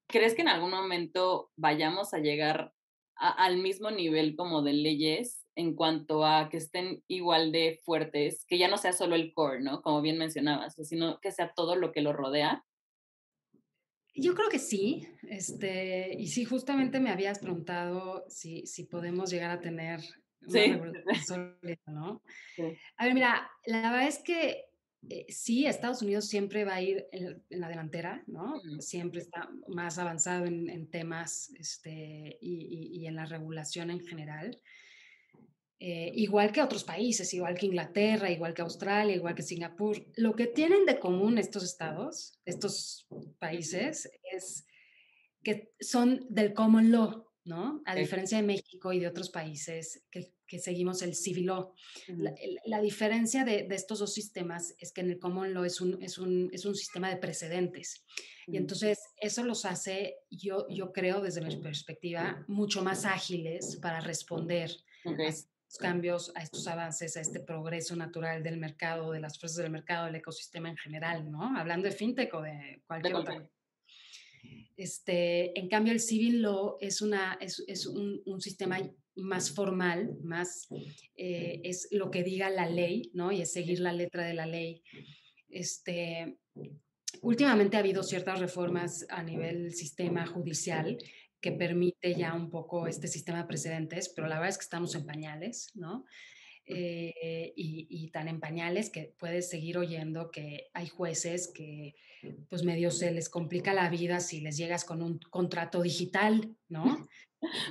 [0.07, 2.73] ¿crees que en algún momento vayamos a llegar
[3.15, 8.57] al mismo nivel como de leyes en cuanto a que estén igual de fuertes, que
[8.57, 9.81] ya no sea solo el core, ¿no?
[9.81, 12.65] Como bien mencionabas, sino que sea todo lo que lo rodea?
[14.13, 19.51] Yo creo que sí, este, y sí, justamente me habías preguntado si, si podemos llegar
[19.51, 19.99] a tener
[20.47, 20.73] sí.
[21.87, 22.21] ¿no?
[22.97, 24.65] A ver, mira, la verdad es que
[25.09, 28.59] eh, sí, Estados Unidos siempre va a ir en, la delantera, ¿no?
[28.79, 34.59] Siempre está más avanzado en, temas este, y, en la regulación en general.
[35.79, 39.97] Eh, igual que otros países, igual que Inglaterra, igual que Australia, igual que Singapur.
[40.15, 44.65] Lo que tienen de común estos estados, estos países, es
[45.43, 47.83] que son del common law, ¿no?
[47.85, 51.73] A diferencia de México y de otros países que, seguimos el civil law.
[52.65, 56.17] la, diferencia de, estos dos sistemas es que en el common law es un, es
[56.17, 58.05] un, es un sistema de precedentes.
[58.47, 64.01] Y entonces eso los hace, yo, yo creo desde mi perspectiva, mucho más ágiles para
[64.01, 64.71] responder
[65.05, 69.57] a estos cambios, a estos avances, a este progreso natural del mercado, de las fuerzas
[69.57, 71.57] del mercado, del ecosistema en general, ¿no?
[71.57, 73.49] Hablando de fintech o de cualquier otra
[74.77, 78.79] este, en cambio, el civil law es, una, es, es un, un, sistema
[79.15, 80.67] más formal, más
[81.15, 83.31] eh, es lo que diga la ley, ¿no?
[83.31, 84.83] Y es seguir la letra de la ley.
[85.49, 86.37] Este,
[87.21, 90.97] últimamente ha habido ciertas reformas a nivel sistema judicial
[91.39, 94.95] que permite ya un poco este sistema de precedentes, pero la verdad es que estamos
[94.95, 96.05] en pañales, ¿no?
[96.67, 101.93] Eh, y, tan en pañales que puedes seguir oyendo que hay jueces que
[102.49, 107.07] pues medio se les complica la vida si les llegas con un contrato digital, ¿no?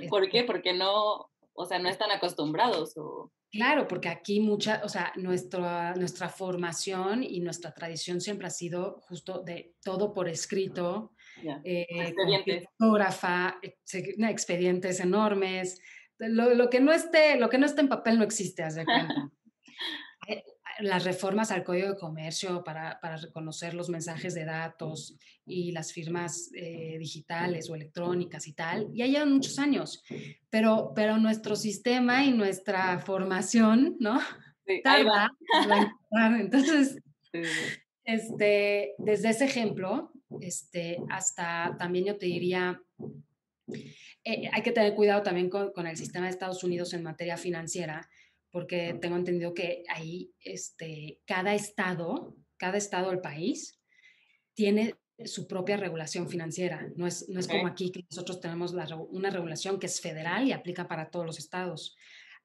[0.09, 0.41] ¿Por qué?
[0.41, 3.33] Este porque no, o sea, no están acostumbrados o...
[3.51, 9.01] Claro, porque aquí mucha, o sea, nuestra, nuestra formación y nuestra tradición siempre ha sido
[9.03, 11.13] justo de todo por escrito,
[11.63, 12.65] eh, expedientes.
[14.29, 15.81] expedientes enormes,
[16.19, 19.15] lo, que no esté, lo que no esté en papel no existe, haz de cuenta.
[20.81, 25.93] Las reformas al Código de Comercio para, para, reconocer los mensajes de datos y las
[25.93, 30.03] firmas eh, digitales o electrónicas y tal, ya llevan muchos años,
[30.51, 34.21] pero, pero nuestro sistema y nuestra formación, ¿no?
[34.83, 35.31] Tarda.
[36.39, 36.99] Entonces,
[38.05, 42.81] este, desde ese ejemplo, este, hasta también yo te diría,
[44.25, 48.09] eh, hay que tener cuidado también con, el sistema de Estados Unidos en materia financiera,
[48.55, 53.81] porque tengo entendido que ahí este, cada estado, cada estado del país
[54.55, 56.89] tiene su propia regulación financiera.
[56.95, 58.73] No es, no es como aquí que nosotros tenemos
[59.11, 61.97] una regulación que es federal y aplica para todos los estados.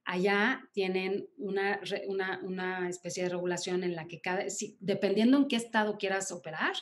[0.04, 5.48] Allá tienen una, una, una especie de regulación en la que cada, si, dependiendo en
[5.48, 6.74] qué estado quieras operar,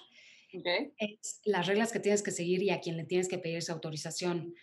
[1.00, 3.74] es las reglas que tienes que seguir y a quien le tienes que pedir esa
[3.74, 4.56] autorización.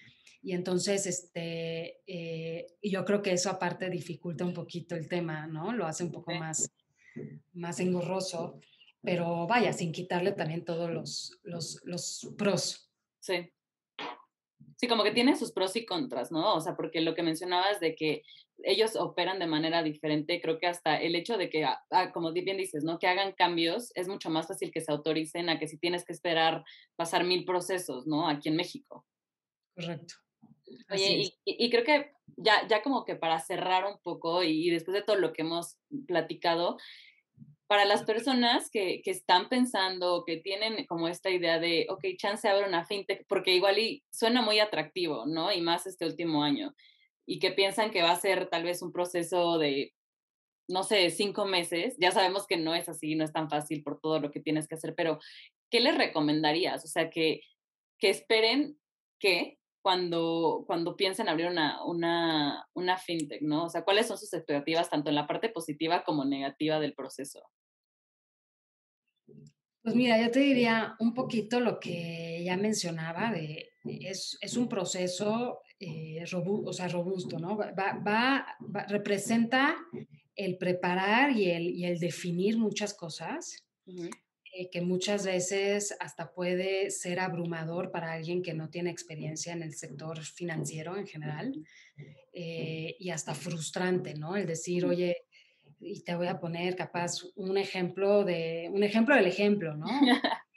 [0.46, 5.72] Y entonces, este, eh, yo creo que eso aparte dificulta un poquito el tema, ¿no?
[5.72, 6.70] Lo hace un poco más,
[7.54, 8.60] más engorroso,
[9.00, 12.90] pero vaya, sin quitarle también todos los, los, los pros.
[13.20, 13.50] Sí.
[14.76, 16.56] Sí, como que tiene sus pros y contras, ¿no?
[16.56, 18.20] O sea, porque lo que mencionabas de que
[18.64, 22.32] ellos operan de manera diferente, creo que hasta el hecho de que, ah, ah, como
[22.32, 22.98] bien dices, ¿no?
[22.98, 26.12] Que hagan cambios es mucho más fácil que se autoricen a que si tienes que
[26.12, 26.64] esperar
[26.96, 28.28] pasar mil procesos, ¿no?
[28.28, 29.06] Aquí en México.
[29.74, 30.16] Correcto.
[30.90, 35.02] Oye, y, creo que ya, ya como que para cerrar un poco y, después de
[35.02, 36.78] todo lo que hemos platicado,
[37.66, 42.48] para las personas que, que, están pensando, que tienen como esta idea de, ok, chance
[42.48, 45.50] abre una fintech, porque igual y suena muy atractivo, ¿no?
[45.52, 46.74] Y más este último año,
[47.26, 49.94] y que piensan que va a ser tal vez un proceso de,
[50.68, 54.00] no sé, cinco meses, ya sabemos que no es así, no es tan fácil por
[54.00, 55.18] todo lo que tienes que hacer, pero
[55.70, 56.84] ¿qué les recomendarías?
[56.84, 57.40] O sea, que,
[57.98, 58.78] que esperen
[59.18, 63.66] que cuando, cuando piensen abrir una, una, una fintech, ¿no?
[63.66, 67.42] O sea, ¿cuáles son sus expectativas tanto en la parte positiva como negativa del proceso?
[69.82, 74.70] Pues mira, yo te diría un poquito lo que ya mencionaba, de, es, es un
[74.70, 77.54] proceso eh, o sea, robusto, ¿no?
[77.58, 78.46] Va, va,
[78.88, 79.76] representa
[80.34, 83.66] el preparar y el, y el definir muchas cosas,
[84.56, 89.64] eh, que muchas veces hasta puede ser abrumador para alguien que no tiene experiencia en
[89.64, 91.52] el sector financiero en general,
[92.32, 94.36] eh, y hasta frustrante, ¿no?
[94.36, 95.24] El decir, oye,
[95.80, 99.86] y te voy a poner capaz un ejemplo de, un ejemplo del ejemplo, ¿no?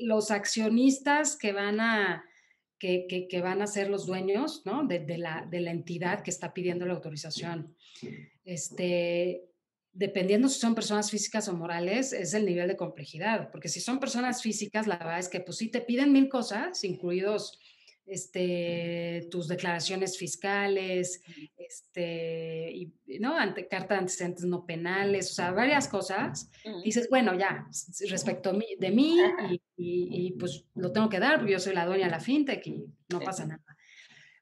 [0.00, 2.24] Los accionistas que van a,
[2.78, 4.86] que, que, van a ser los dueños ¿no?
[4.86, 7.76] de, de, la, de, la, entidad que está pidiendo la autorización.
[8.44, 9.49] Este,
[9.92, 13.98] dependiendo si son personas físicas o morales, es el nivel de complejidad, porque si son
[13.98, 17.58] personas físicas, la verdad es que pues sí te piden mil cosas, incluidos
[18.10, 21.22] este, tus declaraciones fiscales,
[21.56, 23.36] este, y, ¿no?
[23.36, 26.50] Ante, carta de antecedentes no penales, o sea, varias cosas.
[26.84, 27.68] Dices, bueno, ya,
[28.08, 29.16] respecto de mí,
[29.48, 32.66] y, y, pues lo tengo que dar, porque yo soy la dueña de la fintech
[32.66, 33.76] y no pasa nada.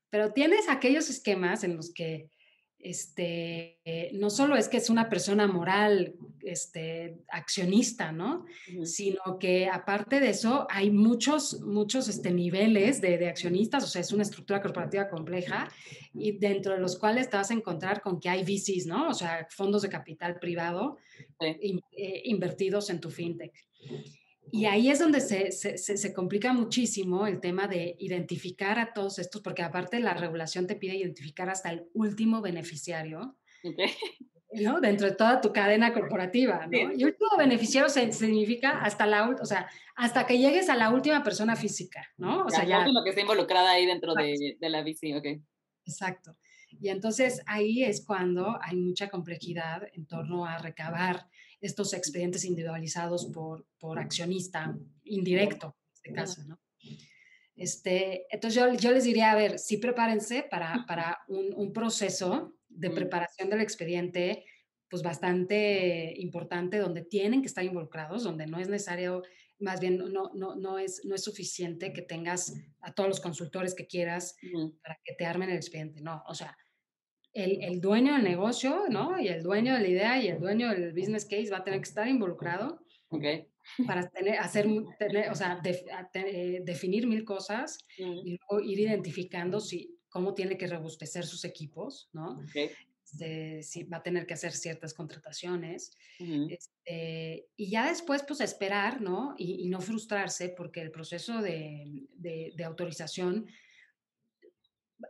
[0.08, 2.30] Pero tienes aquellos esquemas en los que
[2.78, 3.80] este,
[4.12, 8.46] no solo es que es una persona moral, este, accionista, ¿no?
[8.84, 14.00] Sino que aparte de eso hay muchos, muchos este, niveles de, de, accionistas, o sea,
[14.00, 15.68] es una estructura corporativa compleja
[16.14, 19.08] y dentro de los cuales te vas a encontrar con que hay VCs, ¿no?
[19.08, 20.98] O sea, fondos de capital privado
[21.40, 21.58] eh,
[22.24, 23.52] invertidos en tu fintech.
[24.50, 29.18] Y ahí es donde se, se, se, complica muchísimo el tema de identificar a todos
[29.18, 33.36] estos, porque aparte la regulación te pide identificar hasta el último beneficiario.
[34.52, 34.80] ¿no?
[34.80, 36.92] Dentro de toda tu cadena corporativa, ¿no?
[36.94, 41.54] Y último beneficiario significa hasta la, o sea, hasta que llegues a la última persona
[41.54, 42.44] física, ¿no?
[42.44, 42.86] O sea, ya.
[42.86, 45.26] lo que está involucrada ahí dentro de, de, la bici, ok.
[45.84, 46.36] Exacto.
[46.80, 51.26] Y entonces ahí es cuando hay mucha complejidad en torno a recabar
[51.60, 56.60] estos expedientes individualizados por, por accionista indirecto, en este caso, ¿no?
[57.56, 62.54] Este, entonces yo, yo, les diría, a ver, sí prepárense para, para un, un, proceso
[62.68, 64.44] de preparación del expediente,
[64.88, 69.24] pues bastante importante, donde tienen que estar involucrados, donde no es necesario,
[69.58, 73.74] más bien no, no, no, es, no es suficiente que tengas a todos los consultores
[73.74, 74.36] que quieras
[74.80, 76.56] para que te armen el expediente, no, o sea,
[77.38, 79.18] el, dueño del negocio, ¿no?
[79.20, 81.80] Y el dueño de la idea y el dueño del business case va a tener
[81.80, 82.80] que estar involucrado
[83.86, 84.66] para tener, hacer,
[84.98, 85.60] tener, o sea,
[86.14, 88.26] eh, definir mil cosas mm.
[88.26, 92.40] y luego ir identificando si, cómo tiene que robustecer sus equipos, ¿no?
[93.10, 95.92] Este, si va a tener que hacer ciertas contrataciones.
[96.18, 99.34] Este, y ya después, pues esperar, ¿no?
[99.38, 103.46] Y, no frustrarse porque el proceso de, de, de autorización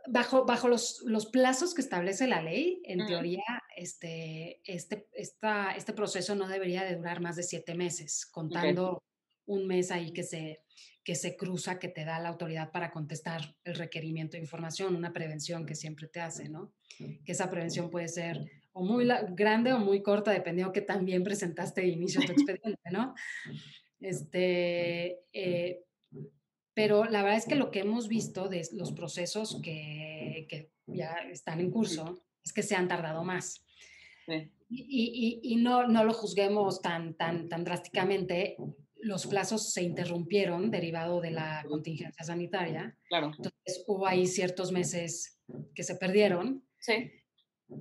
[0.07, 3.43] bajo, bajo los, los, plazos que establece la ley, en teoría,
[3.75, 9.03] este, este, esta, este proceso no debería de durar más de siete meses, contando
[9.45, 10.61] un mes ahí que se,
[11.03, 15.11] que se cruza, que te da la autoridad para contestar el requerimiento de información, una
[15.11, 16.71] prevención que siempre te hace, ¿no?
[16.97, 21.81] Que esa prevención puede ser o muy grande o muy corta, dependiendo que también presentaste
[21.81, 23.15] de inicio tu expediente, ¿no?
[23.99, 25.83] Este, eh,
[26.79, 31.13] pero la verdad es que lo que hemos visto de los procesos que, que ya
[31.29, 33.65] están en curso es que se han tardado más.
[34.69, 38.55] Y, y, y, no, no lo juzguemos tan, tan, tan drásticamente.
[38.95, 42.97] Los plazos se interrumpieron derivado de la contingencia sanitaria.
[43.09, 43.33] Claro.
[43.35, 45.37] Entonces hubo ahí ciertos meses
[45.75, 46.63] que se perdieron.
[46.77, 47.11] Sí.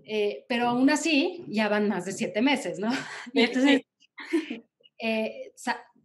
[0.06, 2.90] Eh, pero aún así ya van más de siete meses, ¿no?
[3.32, 3.82] Entonces,
[4.98, 5.52] eh,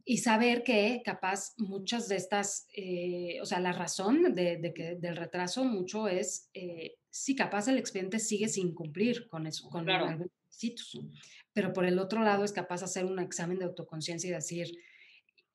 [0.05, 5.15] y saber que capaz muchas de estas, eh, o sea, la razón de, que, del
[5.15, 10.19] retraso mucho es eh, si capaz el expediente sigue sin cumplir con, eso, con algunos
[10.19, 10.99] requisitos,
[11.53, 14.67] pero por el otro lado es capaz hacer un examen de autoconciencia y decir,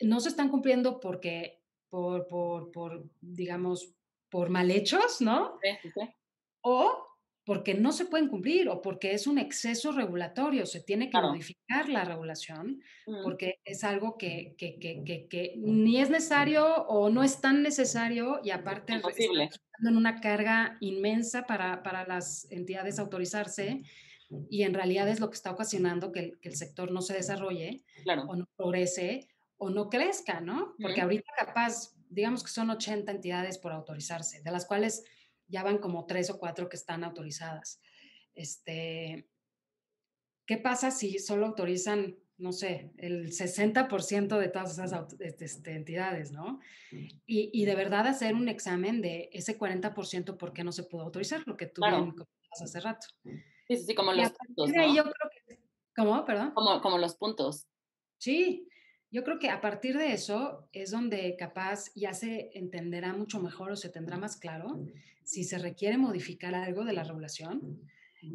[0.01, 3.93] no se están cumpliendo porque, por, por, por digamos,
[4.31, 5.59] por mal hechos, ¿no?
[5.63, 6.01] Sí, sí.
[6.63, 7.08] O
[7.49, 11.89] porque no se pueden cumplir o porque es un exceso regulatorio, se tiene que modificar
[11.89, 12.83] la regulación
[13.25, 18.41] porque es algo que, que, que, que, ni es necesario o no es tan necesario
[18.45, 19.49] y aparte Imposible.
[19.83, 23.81] en una carga inmensa para, para, las entidades autorizarse
[24.51, 27.83] y en realidad es lo que está ocasionando que el, sector no se desarrolle
[28.27, 29.27] o no progrese
[29.57, 30.75] o no crezca, ¿no?
[30.79, 35.03] Porque ahorita capaz, digamos que son 80 entidades por autorizarse, de las cuales
[35.49, 37.81] ya van como tres o cuatro que están autorizadas.
[38.35, 39.29] Este,
[40.47, 46.61] ¿Qué pasa si solo autorizan, no sé, el 60% de todas esas este, entidades, ¿no?
[47.27, 51.03] Y, y, de verdad hacer un examen de ese 40% por qué no se pudo
[51.03, 52.15] autorizar, lo que tú bien
[52.51, 53.07] hace rato.
[53.67, 54.95] Sí, sí, como los puntos, ¿no?
[54.95, 55.59] yo creo que,
[55.95, 56.25] ¿Cómo?
[56.25, 56.53] Perdón.
[56.53, 57.67] Como, como los puntos.
[58.19, 58.69] Sí,
[59.11, 63.73] yo creo que a partir de eso es donde capaz ya se entenderá mucho mejor
[63.73, 64.85] o se tendrá más claro
[65.25, 67.83] si se requiere modificar algo de la regulación,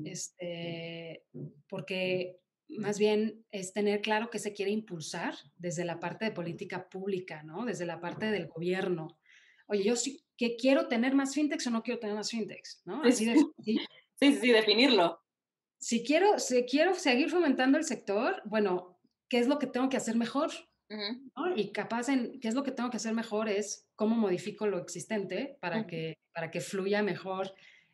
[0.06, 1.24] este,
[1.68, 6.90] porque más bien es tener claro que se quiere impulsar desde la parte de política
[6.90, 7.66] pública, ¿no?
[7.66, 9.20] Desde la parte del gobierno.
[9.68, 13.04] Oye, yo sí que quiero tener más fintechs o no quiero tener más fintechs, ¿no?
[13.04, 13.78] Así de, sí,
[14.20, 15.20] sí, sí, definirlo.
[15.78, 18.93] Si quiero, si quiero seguir fomentando el sector, bueno,
[19.34, 20.52] qué es lo que tengo que hacer mejor.
[21.56, 24.78] Y capaz en qué es lo que tengo que hacer mejor es cómo modifico lo
[24.78, 27.52] existente para, que, para que fluya mejor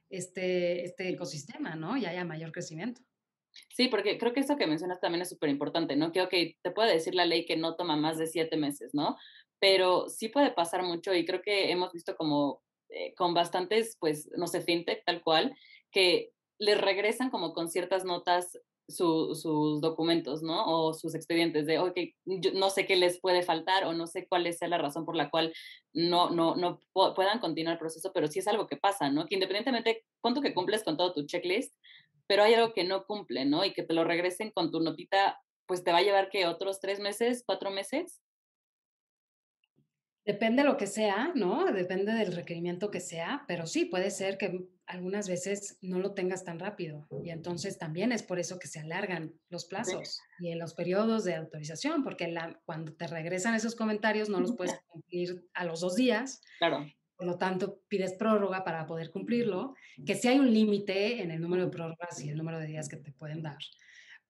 [0.10, 1.96] este, este ecosistema, ¿no?
[1.96, 3.00] Y haya mayor crecimiento.
[3.70, 6.12] Sí, porque creo que eso que mencionas también es súper importante, ¿no?
[6.12, 9.16] Que, ok, te puede decir la ley que no toma más de siete meses, ¿no?
[9.60, 14.30] Pero sí puede pasar mucho y creo que hemos visto como eh, con bastantes, pues,
[14.36, 15.56] no sé, fintech tal cual,
[15.90, 18.60] que les regresan como con ciertas notas
[18.90, 20.66] sus documentos, ¿no?
[20.66, 21.98] O sus expedientes de, ok,
[22.54, 25.30] no sé qué les puede faltar o no sé cuál sea la razón por la
[25.30, 25.54] cual
[25.94, 29.26] no, no, no puedan continuar el proceso, pero sí es algo que pasa, ¿no?
[29.26, 31.74] Que independientemente, cuánto que cumples con todo tu checklist,
[32.28, 33.64] pero hay algo que no cumple, ¿no?
[33.66, 36.80] Y que te lo regresen con tu notita, pues te va a llevar que otros
[36.80, 38.22] tres meses, cuatro meses.
[40.30, 41.66] Depende de lo que sea, ¿no?
[41.74, 46.44] Depende del requerimiento que sea, pero sí puede ser que algunas veces no lo tengas
[46.44, 50.60] tan rápido y entonces también es por eso que se alargan los plazos y en
[50.60, 55.48] los periodos de autorización, porque la, cuando te regresan esos comentarios no los puedes cumplir
[55.56, 56.44] a los dos días.
[56.60, 56.86] Claro.
[57.16, 59.74] Por lo tanto, pides prórroga para poder cumplirlo,
[60.06, 62.88] que sí hay un límite en el número de prórrogas y el número de días
[62.88, 63.58] que te pueden dar.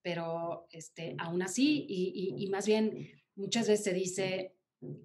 [0.01, 4.55] Pero este, aún así, y, y, y más bien, muchas veces se dice,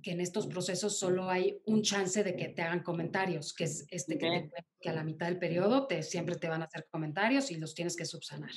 [0.02, 3.86] que en estos procesos solo hay un chance de que te hagan comentarios, que es
[3.90, 4.50] este que,
[4.80, 7.74] que, a la mitad del periodo te, siempre te van a hacer comentarios y los
[7.74, 8.52] tienes que subsanar.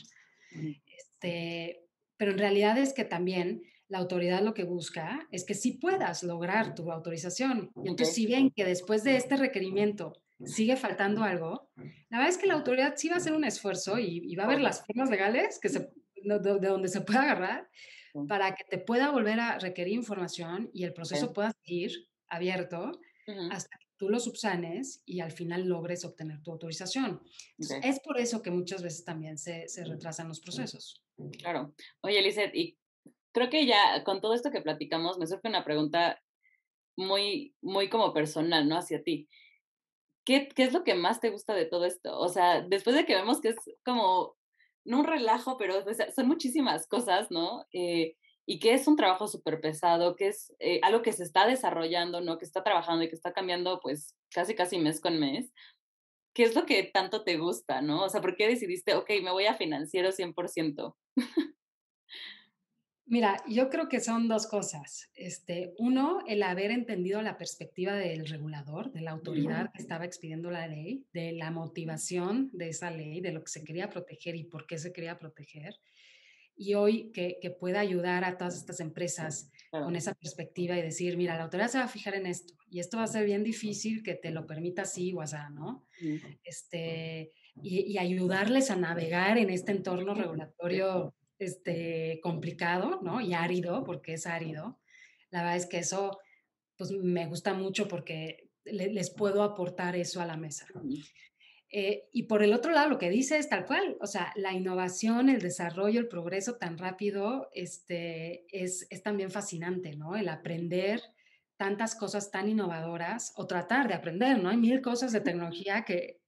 [0.86, 1.84] Este,
[2.18, 6.24] pero en realidad es que también la autoridad lo que busca es que sí puedas
[6.24, 7.72] lograr tu autorización.
[7.84, 11.72] Y entonces, si bien que después de este requerimiento sigue faltando algo,
[12.10, 14.48] la verdad es que la autoridad sí va a hacer un esfuerzo y, va a
[14.48, 15.80] ver las formas legales que se,
[16.24, 17.70] de, de donde se pueda agarrar
[18.28, 22.92] para que te pueda volver a requerir información y el proceso pueda seguir abierto
[23.52, 27.22] hasta que tú lo subsanes y al final logres obtener tu autorización.
[27.84, 31.04] Es por eso que muchas veces también se, se retrasan los procesos.
[31.40, 31.74] Claro.
[32.02, 32.78] Oye, Lizeth, y
[33.34, 36.22] creo que ya con todo esto que platicamos me surge una pregunta
[36.96, 38.78] muy, muy como personal, ¿no?
[38.78, 39.28] Hacia ti.
[40.26, 42.18] ¿Qué, ¿Qué es lo que más te gusta de todo esto?
[42.18, 44.37] O sea, después de que vemos que es como
[44.88, 45.84] no un relajo, pero
[46.16, 47.66] son muchísimas cosas, ¿no?
[47.74, 48.16] Eh,
[48.48, 52.22] y que es un trabajo súper pesado, que es eh, algo que se está desarrollando,
[52.22, 52.38] ¿no?
[52.38, 55.52] Que está trabajando y que está cambiando, pues, casi, casi mes con mes.
[56.34, 58.04] ¿Qué es lo que tanto te gusta, no?
[58.06, 60.96] O sea, ¿por qué decidiste, ok, me voy a financiero 100%?
[63.10, 65.10] Mira, yo creo que son dos cosas.
[65.16, 70.52] Este, uno, el haber entendido la perspectiva del regulador, de la autoridad que estaba expidiendo
[70.52, 74.44] la ley, de la motivación de esa ley, de lo que se quería proteger y
[74.44, 75.74] por qué se quería proteger.
[76.58, 81.16] Y hoy que, que pueda ayudar a todas estas empresas con esa perspectiva y decir,
[81.16, 83.44] mira, la autoridad se va a fijar en esto y esto va a ser bien
[83.44, 85.86] difícil que te lo permita así o así, ¿no?
[86.44, 87.32] Este,
[87.62, 93.22] y, y ayudarles a navegar en este entorno regulatorio este, complicado, ¿no?
[93.22, 94.80] Y árido, porque es árido.
[95.30, 96.20] La verdad es que eso,
[96.78, 100.68] pues me gusta mucho porque les puedo aportar eso a la mesa.
[101.70, 104.54] Eh, y por el otro lado, lo que dice es tal cual, o sea, la
[104.54, 110.16] innovación, el desarrollo, el progreso tan rápido, este, es, es también fascinante, ¿no?
[110.16, 111.02] El aprender
[111.58, 114.50] tantas cosas tan innovadoras o tratar de aprender, ¿no?
[114.50, 116.22] Hay mil cosas de tecnología que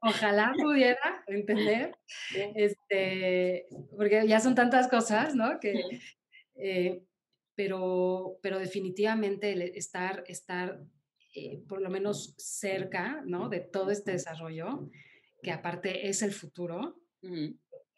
[0.00, 1.96] Ojalá pudiera entender,
[2.54, 3.66] este,
[3.96, 5.58] porque ya son tantas cosas, ¿no?
[5.60, 5.74] Que,
[6.56, 7.02] eh,
[7.54, 10.80] pero, pero definitivamente estar, estar
[11.34, 13.48] eh, por lo menos cerca, ¿no?
[13.48, 14.90] De todo este desarrollo,
[15.42, 17.00] que aparte es el futuro,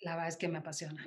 [0.00, 1.04] la verdad es que me apasiona.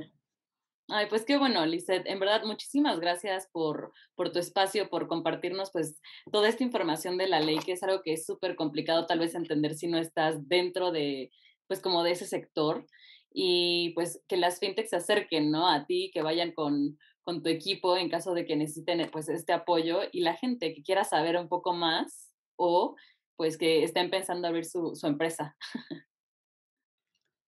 [0.94, 2.06] Ay, pues qué bueno, Lizeth.
[2.06, 6.02] En verdad, muchísimas gracias por, por tu espacio, por compartirnos pues
[6.34, 9.34] toda esta información de la ley, que es algo que es súper complicado tal vez
[9.34, 11.32] entender si no estás dentro de,
[11.68, 12.86] pues como de ese sector.
[13.32, 15.70] Y pues que las fintechs se acerquen, ¿no?
[15.70, 19.54] A ti, que vayan con, con tu equipo en caso de que necesiten pues este
[19.54, 22.98] apoyo y la gente que quiera saber un poco más o
[23.38, 25.56] pues que estén pensando abrir su, su empresa.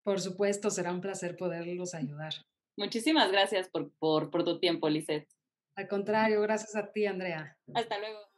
[0.06, 2.36] Por supuesto, será un placer poderlos ayudar.
[2.78, 5.30] Muchísimas gracias por, por, por tu tiempo, Lisette.
[5.76, 7.58] Al contrario, gracias a ti, Andrea.
[7.74, 8.33] Hasta luego.